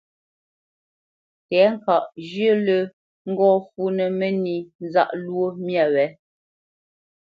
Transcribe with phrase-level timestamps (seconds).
[1.47, 2.81] Tɛ̌ŋkaʼ zhyə̂ lə́
[3.29, 6.05] ŋgɔ́ fǔnə́ mə́nī nzáʼ lwó myâ wě,